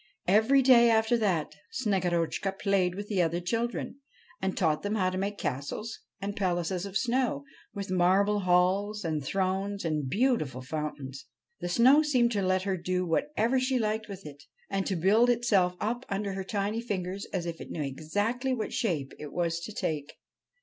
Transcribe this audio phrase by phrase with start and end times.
[0.27, 3.99] Every day after that Snegorotchka played with the other children,
[4.41, 7.43] and taught them how to make castles and palaces of snow,
[7.75, 11.25] with marble halls and thrones and beautiful fountains.
[11.59, 14.41] The snow seemed to let her do whatever she liked with it,
[14.71, 18.73] and to build itself up under her tiny fingers as if it knew exactly what
[18.73, 20.17] shape it was to take.